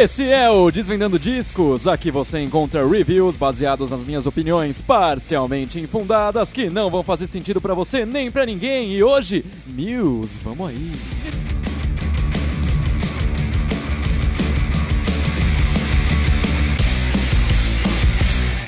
Esse 0.00 0.30
é 0.30 0.48
o 0.48 0.70
Desvendando 0.70 1.18
Discos. 1.18 1.88
Aqui 1.88 2.08
você 2.08 2.38
encontra 2.40 2.86
reviews 2.86 3.34
baseados 3.34 3.90
nas 3.90 3.98
minhas 3.98 4.26
opiniões 4.26 4.80
parcialmente 4.80 5.80
infundadas 5.80 6.52
que 6.52 6.70
não 6.70 6.88
vão 6.88 7.02
fazer 7.02 7.26
sentido 7.26 7.60
para 7.60 7.74
você 7.74 8.06
nem 8.06 8.30
para 8.30 8.46
ninguém. 8.46 8.92
E 8.92 9.02
hoje, 9.02 9.44
Muse, 9.66 10.38
vamos 10.38 10.70
aí. 10.70 10.92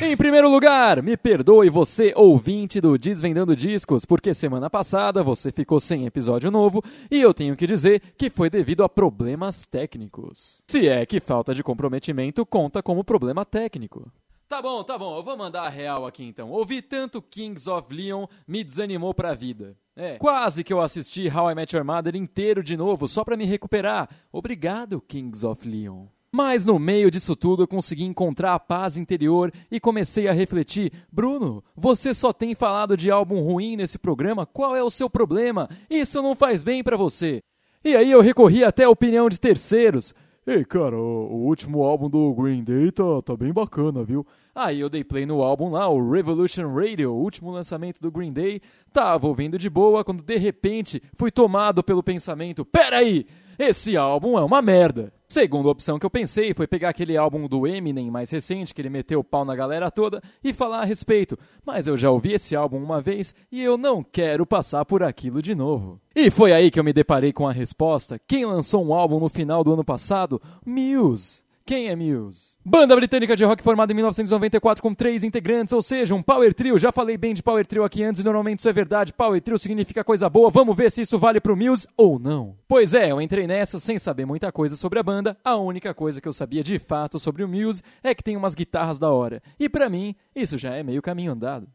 Em 0.03 0.17
primeiro 0.17 0.51
lugar, 0.51 1.03
me 1.03 1.15
perdoe 1.15 1.69
você, 1.69 2.15
ouvinte 2.17 2.81
do 2.81 2.97
Desvendando 2.97 3.55
Discos, 3.55 4.07
porque 4.07 4.33
semana 4.33 4.71
passada 4.71 5.23
você 5.23 5.53
ficou 5.53 5.79
sem 5.79 6.07
episódio 6.07 6.51
novo 6.51 6.83
e 7.11 7.21
eu 7.21 7.35
tenho 7.35 7.55
que 7.55 7.67
dizer 7.67 8.01
que 8.17 8.31
foi 8.31 8.49
devido 8.49 8.83
a 8.83 8.89
problemas 8.89 9.67
técnicos. 9.67 10.63
Se 10.69 10.89
é 10.89 11.05
que 11.05 11.21
falta 11.21 11.55
de 11.55 11.63
comprometimento 11.63 12.47
conta 12.47 12.83
como 12.83 13.05
problema 13.05 13.45
técnico. 13.45 14.11
Tá 14.49 14.63
bom, 14.63 14.83
tá 14.83 14.97
bom, 14.97 15.19
eu 15.19 15.23
vou 15.23 15.37
mandar 15.37 15.65
a 15.65 15.69
real 15.69 16.07
aqui 16.07 16.25
então. 16.25 16.51
Ouvi 16.51 16.81
tanto 16.81 17.21
Kings 17.21 17.69
of 17.69 17.95
Leon, 17.95 18.27
me 18.49 18.65
desanimou 18.65 19.13
pra 19.13 19.35
vida. 19.35 19.77
É, 19.95 20.17
quase 20.17 20.65
que 20.65 20.73
eu 20.73 20.81
assisti 20.81 21.29
How 21.29 21.51
I 21.51 21.55
Met 21.55 21.77
Your 21.77 21.85
Mother 21.85 22.17
inteiro 22.17 22.63
de 22.65 22.75
novo, 22.75 23.07
só 23.07 23.23
pra 23.23 23.37
me 23.37 23.45
recuperar. 23.45 24.09
Obrigado, 24.33 24.99
Kings 25.03 25.47
of 25.47 25.69
Leon. 25.69 26.07
Mas 26.33 26.65
no 26.65 26.79
meio 26.79 27.11
disso 27.11 27.35
tudo 27.35 27.65
eu 27.65 27.69
consegui 27.69 28.05
encontrar 28.05 28.55
a 28.55 28.61
paz 28.61 28.97
interior 28.97 29.53
e 29.71 29.81
comecei 29.81 30.29
a 30.29 30.33
refletir: 30.33 30.93
Bruno, 31.11 31.63
você 31.75 32.15
só 32.15 32.33
tem 32.33 32.55
falado 32.55 32.97
de 32.97 33.11
álbum 33.11 33.41
ruim 33.41 33.77
nesse 33.77 33.99
programa, 33.99 34.47
qual 34.47 34.77
é 34.77 34.83
o 34.83 34.91
seu 34.91 35.11
problema? 35.11 35.69
Isso 35.89 36.23
não 36.23 36.37
faz 36.37 36.63
bem 36.63 36.85
para 36.85 36.97
você. 36.97 37.43
E 37.85 37.97
aí 37.97 38.11
eu 38.11 38.21
recorri 38.21 38.63
até 38.63 38.85
a 38.85 38.91
opinião 38.91 39.29
de 39.29 39.41
terceiros. 39.41 40.15
Ei, 40.47 40.65
cara, 40.65 40.97
o 40.97 41.45
último 41.47 41.83
álbum 41.83 42.09
do 42.09 42.33
Green 42.35 42.63
Day 42.63 42.91
tá, 42.91 43.23
tá 43.23 43.37
bem 43.37 43.53
bacana, 43.53 44.03
viu? 44.03 44.27
Aí 44.55 44.81
eu 44.81 44.89
dei 44.89 45.05
play 45.05 45.27
no 45.27 45.43
álbum 45.43 45.71
lá, 45.71 45.89
o 45.89 46.11
Revolution 46.11 46.75
Radio, 46.75 47.13
o 47.13 47.21
último 47.21 47.51
lançamento 47.51 48.01
do 48.01 48.11
Green 48.11 48.33
Day. 48.33 48.61
Tava 48.93 49.27
ouvindo 49.27 49.59
de 49.59 49.69
boa 49.69 50.05
quando 50.05 50.23
de 50.23 50.37
repente 50.37 51.03
fui 51.15 51.31
tomado 51.31 51.83
pelo 51.83 52.03
pensamento: 52.03 52.65
peraí, 52.65 53.27
esse 53.59 53.97
álbum 53.97 54.39
é 54.39 54.45
uma 54.45 54.63
merda. 54.63 55.13
Segunda 55.29 55.69
opção 55.69 55.97
que 55.97 56.05
eu 56.05 56.11
pensei 56.11 56.53
foi 56.53 56.67
pegar 56.67 56.89
aquele 56.89 57.17
álbum 57.17 57.47
do 57.47 57.65
Eminem 57.65 58.11
mais 58.11 58.31
recente, 58.31 58.75
que 58.75 58.83
ele 58.83 58.91
meteu 58.91 59.21
o 59.21 59.25
pau 59.25 59.45
na 59.45 59.55
galera 59.55 59.89
toda, 59.89 60.21
e 60.43 60.53
falar 60.53 60.81
a 60.81 60.85
respeito. 60.85 61.39
Mas 61.65 61.87
eu 61.87 61.97
já 61.97 62.11
ouvi 62.11 62.33
esse 62.33 62.57
álbum 62.57 62.79
uma 62.79 63.01
vez 63.01 63.33
e 63.53 63.63
eu 63.63 63.79
não 63.79 64.03
quero 64.03 64.45
passar 64.45 64.85
por 64.85 65.05
aquilo 65.05 65.41
de 65.41 65.55
novo. 65.55 66.01
E 66.17 66.31
foi 66.33 66.53
aí 66.53 66.69
que 66.69 66.81
eu 66.81 66.85
me 66.85 66.93
deparei 66.93 67.33
com 67.33 67.47
a 67.47 67.53
resposta: 67.53 68.21
quem 68.27 68.45
lançou 68.45 68.85
um 68.85 68.93
álbum 68.93 69.21
no 69.21 69.29
final 69.29 69.63
do 69.63 69.73
ano 69.73 69.85
passado? 69.85 70.43
Muse. 70.67 71.43
Quem 71.71 71.87
é 71.87 71.95
Muse? 71.95 72.57
Banda 72.65 72.97
britânica 72.97 73.37
de 73.37 73.45
rock 73.45 73.63
formada 73.63 73.93
em 73.93 73.95
1994 73.95 74.83
com 74.83 74.93
três 74.93 75.23
integrantes, 75.23 75.73
ou 75.73 75.81
seja, 75.81 76.17
um 76.17 76.21
power 76.21 76.53
trio. 76.53 76.77
Já 76.77 76.91
falei 76.91 77.17
bem 77.17 77.33
de 77.33 77.45
power 77.45 77.65
trio 77.65 77.85
aqui 77.85 78.03
antes 78.03 78.21
e 78.21 78.25
normalmente 78.25 78.59
isso 78.59 78.69
é 78.69 78.73
verdade. 78.73 79.13
Power 79.13 79.41
trio 79.41 79.57
significa 79.57 80.03
coisa 80.03 80.29
boa. 80.29 80.51
Vamos 80.51 80.77
ver 80.77 80.91
se 80.91 81.03
isso 81.03 81.17
vale 81.17 81.41
pro 81.41 81.57
Muse 81.57 81.87
ou 81.97 82.19
não. 82.19 82.57
Pois 82.67 82.93
é, 82.93 83.13
eu 83.13 83.21
entrei 83.21 83.47
nessa 83.47 83.79
sem 83.79 84.01
saber 84.01 84.27
muita 84.27 84.51
coisa 84.51 84.75
sobre 84.75 84.99
a 84.99 85.03
banda. 85.05 85.37
A 85.45 85.55
única 85.55 85.95
coisa 85.95 86.21
que 86.21 86.27
eu 86.27 86.33
sabia 86.33 86.65
de 86.65 86.77
fato 86.81 87.21
sobre 87.21 87.45
o 87.45 87.49
Muse 87.49 87.85
é 88.03 88.17
que 88.17 88.25
tem 88.25 88.37
umas 88.37 88.57
guitarras 88.57 88.99
da 88.99 89.09
hora. 89.09 89.41
E 89.57 89.69
para 89.69 89.89
mim, 89.89 90.17
isso 90.35 90.59
já 90.59 90.75
é 90.75 90.83
meio 90.83 91.01
caminho 91.01 91.31
andado. 91.31 91.69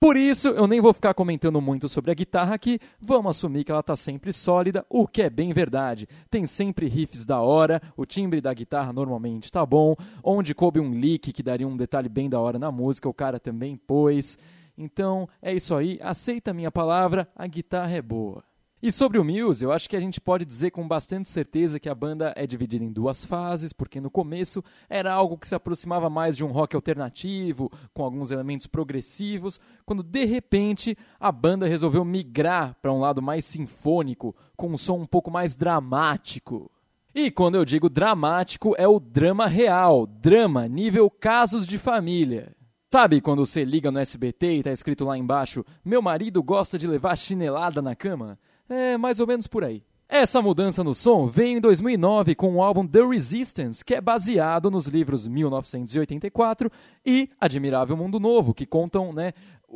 Por 0.00 0.16
isso, 0.16 0.48
eu 0.48 0.68
nem 0.68 0.80
vou 0.80 0.94
ficar 0.94 1.12
comentando 1.12 1.60
muito 1.60 1.88
sobre 1.88 2.12
a 2.12 2.14
guitarra 2.14 2.54
aqui, 2.54 2.78
vamos 3.00 3.30
assumir 3.30 3.64
que 3.64 3.72
ela 3.72 3.80
está 3.80 3.96
sempre 3.96 4.32
sólida, 4.32 4.86
o 4.88 5.08
que 5.08 5.22
é 5.22 5.28
bem 5.28 5.52
verdade. 5.52 6.06
Tem 6.30 6.46
sempre 6.46 6.86
riffs 6.86 7.26
da 7.26 7.40
hora, 7.40 7.82
o 7.96 8.06
timbre 8.06 8.40
da 8.40 8.54
guitarra 8.54 8.92
normalmente 8.92 9.46
está 9.46 9.66
bom, 9.66 9.96
onde 10.22 10.54
coube 10.54 10.78
um 10.78 10.92
lick 10.92 11.32
que 11.32 11.42
daria 11.42 11.66
um 11.66 11.76
detalhe 11.76 12.08
bem 12.08 12.30
da 12.30 12.38
hora 12.38 12.60
na 12.60 12.70
música, 12.70 13.08
o 13.08 13.14
cara 13.14 13.40
também 13.40 13.76
pôs. 13.76 14.38
Então, 14.76 15.28
é 15.42 15.52
isso 15.52 15.74
aí, 15.74 15.98
aceita 16.00 16.52
a 16.52 16.54
minha 16.54 16.70
palavra, 16.70 17.28
a 17.34 17.48
guitarra 17.48 17.90
é 17.90 18.00
boa. 18.00 18.47
E 18.80 18.92
sobre 18.92 19.18
o 19.18 19.24
Muse, 19.24 19.64
eu 19.64 19.72
acho 19.72 19.90
que 19.90 19.96
a 19.96 20.00
gente 20.00 20.20
pode 20.20 20.44
dizer 20.44 20.70
com 20.70 20.86
bastante 20.86 21.28
certeza 21.28 21.80
que 21.80 21.88
a 21.88 21.94
banda 21.94 22.32
é 22.36 22.46
dividida 22.46 22.84
em 22.84 22.92
duas 22.92 23.24
fases, 23.24 23.72
porque 23.72 24.00
no 24.00 24.08
começo 24.08 24.62
era 24.88 25.12
algo 25.12 25.36
que 25.36 25.48
se 25.48 25.54
aproximava 25.56 26.08
mais 26.08 26.36
de 26.36 26.44
um 26.44 26.52
rock 26.52 26.76
alternativo, 26.76 27.72
com 27.92 28.04
alguns 28.04 28.30
elementos 28.30 28.68
progressivos, 28.68 29.58
quando 29.84 30.04
de 30.04 30.24
repente 30.24 30.96
a 31.18 31.32
banda 31.32 31.66
resolveu 31.66 32.04
migrar 32.04 32.76
para 32.80 32.92
um 32.92 33.00
lado 33.00 33.20
mais 33.20 33.44
sinfônico, 33.44 34.32
com 34.56 34.68
um 34.68 34.78
som 34.78 34.98
um 34.98 35.06
pouco 35.06 35.28
mais 35.28 35.56
dramático. 35.56 36.70
E 37.12 37.32
quando 37.32 37.56
eu 37.56 37.64
digo 37.64 37.90
dramático, 37.90 38.76
é 38.78 38.86
o 38.86 39.00
drama 39.00 39.48
real, 39.48 40.06
drama 40.06 40.68
nível 40.68 41.10
casos 41.10 41.66
de 41.66 41.78
família. 41.78 42.54
Sabe 42.92 43.20
quando 43.20 43.44
você 43.44 43.64
liga 43.64 43.90
no 43.90 43.98
SBT 43.98 44.58
e 44.58 44.62
tá 44.62 44.70
escrito 44.70 45.04
lá 45.04 45.18
embaixo: 45.18 45.64
Meu 45.84 46.00
marido 46.00 46.40
gosta 46.42 46.78
de 46.78 46.86
levar 46.86 47.16
chinelada 47.16 47.82
na 47.82 47.96
cama? 47.96 48.38
É 48.68 48.96
mais 48.96 49.20
ou 49.20 49.26
menos 49.26 49.46
por 49.46 49.64
aí. 49.64 49.82
Essa 50.10 50.40
mudança 50.40 50.82
no 50.82 50.94
som 50.94 51.26
veio 51.26 51.58
em 51.58 51.60
2009 51.60 52.34
com 52.34 52.56
o 52.56 52.62
álbum 52.62 52.86
The 52.86 53.06
Resistance, 53.06 53.84
que 53.84 53.94
é 53.94 54.00
baseado 54.00 54.70
nos 54.70 54.86
livros 54.86 55.28
1984 55.28 56.72
e 57.04 57.28
Admirável 57.38 57.94
Mundo 57.94 58.18
Novo, 58.18 58.54
que 58.54 58.64
contam 58.64 59.12
né, 59.12 59.34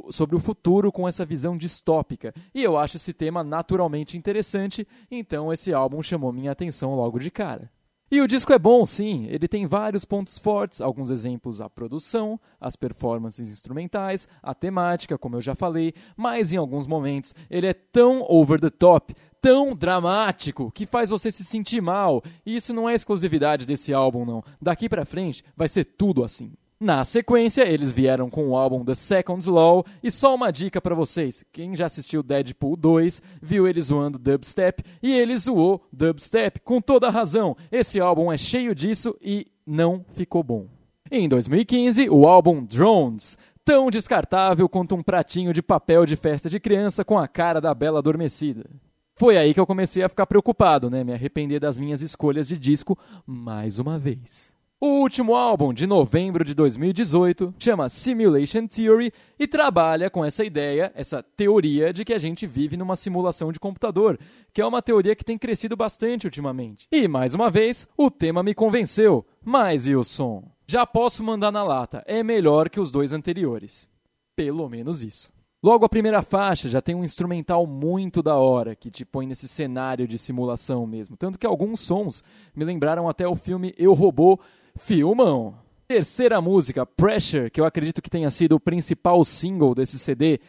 sobre 0.09 0.35
o 0.35 0.41
futuro 0.41 0.91
com 0.91 1.07
essa 1.07 1.25
visão 1.25 1.55
distópica. 1.55 2.33
E 2.55 2.63
eu 2.63 2.79
acho 2.79 2.97
esse 2.97 3.13
tema 3.13 3.45
naturalmente 3.45 4.17
interessante, 4.17 4.89
então 5.11 5.53
esse 5.53 5.73
álbum 5.73 6.03
chamou 6.03 6.33
minha 6.33 6.53
atenção 6.53 6.95
logo 6.95 7.19
de 7.19 7.31
cara. 7.31 7.71
E 8.13 8.21
o 8.21 8.29
disco 8.29 8.53
é 8.53 8.59
bom, 8.59 8.85
sim. 8.85 9.27
Ele 9.31 9.49
tem 9.49 9.67
vários 9.67 10.05
pontos 10.05 10.37
fortes, 10.37 10.83
alguns 10.83 11.11
exemplos 11.11 11.63
a 11.63 11.71
produção, 11.71 12.39
as 12.61 12.77
performances 12.77 13.49
instrumentais, 13.49 14.29
a 14.43 14.55
temática, 14.55 15.17
como 15.17 15.37
eu 15.37 15.41
já 15.41 15.55
falei, 15.55 15.95
mas 16.15 16.53
em 16.53 16.59
alguns 16.59 16.87
momentos 16.87 17.35
ele 17.49 17.67
é 17.67 17.73
tão 17.73 18.23
over 18.29 18.61
the 18.61 18.69
top, 18.69 19.15
tão 19.41 19.75
dramático, 19.75 20.71
que 20.73 20.85
faz 20.85 21.09
você 21.09 21.33
se 21.33 21.43
sentir 21.43 21.81
mal. 21.81 22.23
E 22.45 22.55
isso 22.55 22.75
não 22.75 22.87
é 22.87 22.93
exclusividade 22.95 23.65
desse 23.65 23.95
álbum, 23.95 24.27
não. 24.27 24.45
Daqui 24.61 24.91
para 24.91 25.07
frente 25.07 25.43
vai 25.57 25.67
ser 25.67 25.85
tudo 25.85 26.23
assim. 26.23 26.53
Na 26.83 27.05
sequência, 27.05 27.63
eles 27.63 27.93
vieram 27.93 28.29
com 28.29 28.49
o 28.49 28.57
álbum 28.57 28.85
The 28.85 28.95
Second 28.95 29.49
Law, 29.49 29.87
e 30.03 30.11
só 30.11 30.35
uma 30.35 30.51
dica 30.51 30.81
para 30.81 30.97
vocês: 30.97 31.45
quem 31.53 31.77
já 31.77 31.87
assistiu 31.87 32.25
Deadpool 32.25 32.77
2 32.77 33.23
viu 33.41 33.69
ele 33.69 33.81
zoando 33.81 34.19
dubstep 34.19 34.83
e 35.01 35.15
ele 35.15 35.37
zoou 35.37 35.87
dubstep 35.93 36.59
com 36.59 36.81
toda 36.81 37.07
a 37.07 37.11
razão. 37.11 37.57
Esse 37.71 38.01
álbum 38.01 38.33
é 38.33 38.37
cheio 38.37 38.75
disso 38.75 39.17
e 39.23 39.47
não 39.65 40.05
ficou 40.11 40.43
bom. 40.43 40.67
Em 41.09 41.29
2015, 41.29 42.11
o 42.11 42.27
álbum 42.27 42.65
Drones, 42.65 43.39
tão 43.65 43.89
descartável 43.89 44.69
quanto 44.69 44.97
um 44.97 45.05
pratinho 45.05 45.53
de 45.53 45.63
papel 45.63 46.05
de 46.05 46.17
festa 46.17 46.51
de 46.51 46.59
criança 46.59 47.05
com 47.05 47.17
a 47.17 47.29
cara 47.29 47.61
da 47.61 47.73
Bela 47.73 48.01
Adormecida. 48.01 48.69
Foi 49.15 49.37
aí 49.37 49.55
que 49.55 49.61
eu 49.61 49.67
comecei 49.69 50.03
a 50.03 50.09
ficar 50.09 50.27
preocupado, 50.27 50.91
né? 50.91 51.05
Me 51.05 51.13
arrepender 51.13 51.61
das 51.61 51.79
minhas 51.79 52.03
escolhas 52.03 52.49
de 52.49 52.59
disco 52.59 52.99
mais 53.25 53.79
uma 53.79 54.01
vez. 54.01 54.52
O 54.85 54.99
último 55.01 55.37
álbum, 55.37 55.73
de 55.73 55.87
novembro 55.87 56.45
de 56.45 56.55
2018, 56.55 57.55
chama 57.57 57.89
Simulation 57.89 58.67
Theory 58.67 59.13
e 59.39 59.47
trabalha 59.47 60.11
com 60.11 60.25
essa 60.25 60.45
ideia, 60.45 60.91
essa 60.97 61.23
teoria 61.23 61.93
de 61.93 62.05
que 62.05 62.13
a 62.13 62.19
gente 62.19 62.49
vive 62.49 62.77
numa 62.77 62.97
simulação 62.97 63.53
de 63.53 63.61
computador, 63.61 64.19
que 64.53 64.61
é 64.61 64.67
uma 64.67 64.83
teoria 64.83 65.15
que 65.15 65.25
tem 65.25 65.39
crescido 65.39 65.77
bastante 65.77 66.27
ultimamente. 66.27 66.89
E, 66.91 67.07
mais 67.07 67.33
uma 67.33 67.49
vez, 67.49 67.87
o 67.97 68.11
tema 68.11 68.43
me 68.43 68.55
convenceu. 68.55 69.25
Mas 69.45 69.87
e 69.87 69.95
o 69.95 70.03
som? 70.03 70.51
Já 70.67 70.85
posso 70.85 71.23
mandar 71.23 71.53
na 71.53 71.63
lata, 71.63 72.03
é 72.05 72.21
melhor 72.25 72.69
que 72.69 72.81
os 72.81 72.91
dois 72.91 73.13
anteriores. 73.13 73.89
Pelo 74.35 74.69
menos 74.69 75.01
isso. 75.01 75.33
Logo 75.63 75.85
a 75.85 75.89
primeira 75.89 76.23
faixa 76.23 76.69
já 76.69 76.83
tem 76.83 76.97
um 76.97 77.05
instrumental 77.05 77.69
muito 77.69 78.21
da 78.21 78.35
hora, 78.35 78.75
que 78.75 78.91
te 78.91 79.05
põe 79.05 79.29
nesse 79.29 79.47
cenário 79.47 80.09
de 80.09 80.19
simulação 80.19 80.85
mesmo. 80.89 81.17
Tanto 81.17 81.39
que 81.39 81.47
alguns 81.47 81.79
sons 81.79 82.25
me 82.53 82.65
lembraram 82.65 83.09
até 83.09 83.29
o 83.29 83.37
filme 83.37 83.73
Eu 83.79 83.95
Robô, 83.95 84.41
Filmão! 84.77 85.55
Terceira 85.87 86.41
música, 86.41 86.87
Pressure, 86.87 87.51
que 87.51 87.61
eu 87.61 87.65
acredito 87.65 88.01
que 88.01 88.09
tenha 88.09 88.31
sido 88.31 88.55
o 88.55 88.61
principal 88.61 89.25
single 89.25 89.75
desse 89.75 89.99
CD. 89.99 90.41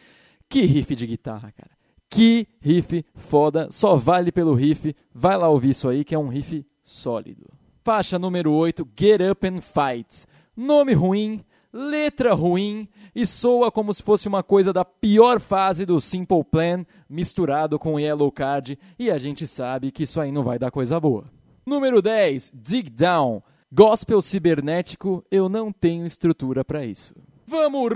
Que 0.47 0.61
riff 0.61 0.95
de 0.95 1.05
guitarra, 1.05 1.51
cara. 1.51 1.71
Que 2.09 2.47
riff 2.61 3.03
foda, 3.15 3.67
só 3.71 3.95
vale 3.95 4.31
pelo 4.31 4.53
riff. 4.53 4.95
Vai 5.13 5.37
lá 5.37 5.49
ouvir 5.49 5.71
isso 5.71 5.89
aí, 5.89 6.03
que 6.03 6.15
é 6.15 6.19
um 6.19 6.29
riff 6.29 6.65
sólido. 6.81 7.49
Faixa 7.83 8.17
número 8.17 8.53
8, 8.53 8.87
Get 8.97 9.19
Up 9.29 9.47
and 9.47 9.61
Fight. 9.61 10.25
Nome 10.55 10.93
ruim, 10.93 11.43
letra 11.73 12.33
ruim 12.33 12.87
e 13.15 13.25
soa 13.25 13.71
como 13.71 13.93
se 13.93 14.03
fosse 14.03 14.27
uma 14.27 14.43
coisa 14.43 14.71
da 14.71 14.85
pior 14.85 15.39
fase 15.39 15.85
do 15.85 15.99
Simple 15.99 16.43
Plan 16.43 16.85
misturado 17.09 17.79
com 17.79 17.99
Yellow 17.99 18.31
Card 18.31 18.77
e 18.97 19.09
a 19.09 19.17
gente 19.17 19.47
sabe 19.47 19.91
que 19.91 20.03
isso 20.03 20.21
aí 20.21 20.31
não 20.31 20.43
vai 20.43 20.59
dar 20.59 20.71
coisa 20.71 20.99
boa. 20.99 21.25
Número 21.65 22.01
10, 22.01 22.51
Dig 22.53 22.89
Down. 22.89 23.41
Gospel 23.75 24.21
cibernético, 24.21 25.25
eu 25.31 25.49
não 25.49 25.71
tenho 25.71 26.05
estrutura 26.05 26.63
para 26.63 26.85
isso. 26.85 27.15
Vamos 27.45 27.89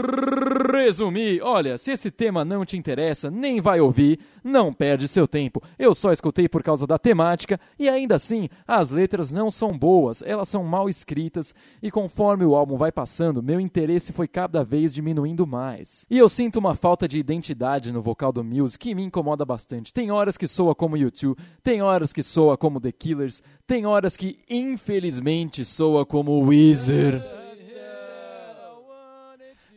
resumir. 0.73 1.41
Olha, 1.41 1.77
se 1.77 1.91
esse 1.91 2.11
tema 2.11 2.44
não 2.44 2.65
te 2.65 2.75
interessa, 2.75 3.31
nem 3.31 3.61
vai 3.61 3.79
ouvir, 3.79 4.19
não 4.44 4.73
perde 4.73 5.07
seu 5.07 5.27
tempo. 5.27 5.61
Eu 5.79 5.95
só 5.95 6.11
escutei 6.11 6.49
por 6.49 6.61
causa 6.61 6.85
da 6.85 6.99
temática 6.99 7.59
e 7.79 7.88
ainda 7.88 8.15
assim, 8.15 8.49
as 8.67 8.89
letras 8.89 9.31
não 9.31 9.49
são 9.49 9.77
boas, 9.77 10.21
elas 10.21 10.49
são 10.49 10.63
mal 10.63 10.89
escritas 10.89 11.55
e 11.81 11.89
conforme 11.89 12.44
o 12.44 12.55
álbum 12.55 12.77
vai 12.77 12.91
passando, 12.91 13.41
meu 13.41 13.59
interesse 13.59 14.11
foi 14.11 14.27
cada 14.27 14.63
vez 14.63 14.94
diminuindo 14.94 15.47
mais. 15.47 16.05
E 16.09 16.17
eu 16.17 16.27
sinto 16.27 16.59
uma 16.59 16.75
falta 16.75 17.07
de 17.07 17.17
identidade 17.17 17.91
no 17.91 18.01
vocal 18.01 18.33
do 18.33 18.44
Muse 18.44 18.77
que 18.77 18.94
me 18.94 19.03
incomoda 19.03 19.45
bastante. 19.45 19.94
Tem 19.94 20.11
horas 20.11 20.38
que 20.38 20.47
soa 20.47 20.75
como 20.75 20.97
U2, 20.97 21.38
tem 21.63 21.81
horas 21.81 22.11
que 22.11 22.21
soa 22.21 22.57
como 22.57 22.81
The 22.81 22.91
Killers, 22.91 23.41
tem 23.65 23.85
horas 23.85 24.17
que 24.17 24.39
infelizmente 24.49 25.63
soa 25.63 26.05
como 26.05 26.39
Weezer. 26.45 27.46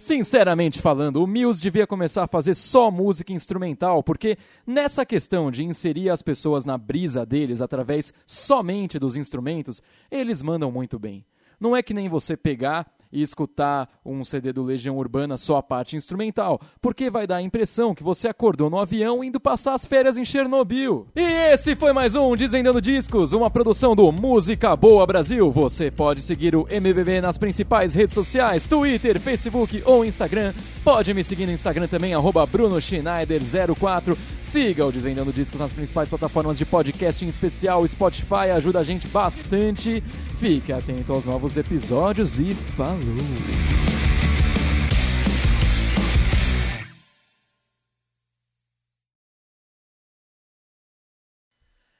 Sinceramente 0.00 0.80
falando, 0.80 1.22
o 1.22 1.26
Muse 1.26 1.60
devia 1.60 1.86
começar 1.86 2.24
a 2.24 2.26
fazer 2.26 2.54
só 2.54 2.90
música 2.90 3.34
instrumental, 3.34 4.02
porque 4.02 4.38
nessa 4.66 5.04
questão 5.04 5.50
de 5.50 5.62
inserir 5.62 6.08
as 6.08 6.22
pessoas 6.22 6.64
na 6.64 6.78
brisa 6.78 7.26
deles 7.26 7.60
através 7.60 8.10
somente 8.24 8.98
dos 8.98 9.14
instrumentos, 9.14 9.82
eles 10.10 10.42
mandam 10.42 10.72
muito 10.72 10.98
bem. 10.98 11.22
Não 11.60 11.76
é 11.76 11.82
que 11.82 11.92
nem 11.92 12.08
você 12.08 12.34
pegar 12.34 12.90
e 13.12 13.22
escutar 13.22 13.88
um 14.04 14.24
CD 14.24 14.52
do 14.52 14.62
Legião 14.62 14.96
Urbana 14.96 15.36
só 15.36 15.56
a 15.56 15.62
parte 15.62 15.96
instrumental, 15.96 16.60
porque 16.80 17.10
vai 17.10 17.26
dar 17.26 17.36
a 17.36 17.42
impressão 17.42 17.94
que 17.94 18.02
você 18.02 18.28
acordou 18.28 18.70
no 18.70 18.78
avião 18.78 19.24
indo 19.24 19.40
passar 19.40 19.74
as 19.74 19.84
férias 19.84 20.16
em 20.16 20.24
Chernobyl. 20.24 21.06
E 21.14 21.20
esse 21.20 21.74
foi 21.74 21.92
mais 21.92 22.14
um 22.14 22.34
Dizendando 22.34 22.80
Discos, 22.80 23.32
uma 23.32 23.50
produção 23.50 23.96
do 23.96 24.10
Música 24.12 24.76
Boa 24.76 25.06
Brasil. 25.06 25.50
Você 25.50 25.90
pode 25.90 26.22
seguir 26.22 26.54
o 26.54 26.66
MBB 26.70 27.20
nas 27.20 27.38
principais 27.38 27.94
redes 27.94 28.14
sociais, 28.14 28.66
Twitter, 28.66 29.20
Facebook 29.20 29.82
ou 29.84 30.04
Instagram. 30.04 30.52
Pode 30.84 31.12
me 31.12 31.24
seguir 31.24 31.46
no 31.46 31.52
Instagram 31.52 31.88
também, 31.88 32.12
BrunoSchneider04. 32.12 34.16
Siga 34.40 34.86
o 34.86 34.92
Dizendando 34.92 35.32
Discos 35.32 35.60
nas 35.60 35.72
principais 35.72 36.08
plataformas 36.08 36.58
de 36.58 36.64
podcast, 36.64 37.24
em 37.24 37.28
especial 37.28 37.86
Spotify, 37.86 38.50
ajuda 38.54 38.80
a 38.80 38.84
gente 38.84 39.08
bastante. 39.08 40.02
Fique 40.40 40.72
atento 40.72 41.12
aos 41.12 41.26
novos 41.26 41.58
episódios 41.58 42.40
e 42.40 42.54
falou! 42.54 42.98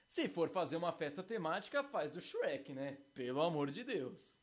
Se 0.09 0.27
for 0.31 0.49
fazer 0.49 0.77
uma 0.77 0.91
festa 0.91 1.23
temática, 1.23 1.85
faz 1.85 2.11
do 2.11 2.23
Shrek, 2.23 2.73
né? 2.73 2.97
Pelo 3.13 3.43
amor 3.43 3.71
de 3.71 3.85
Deus. 3.85 4.40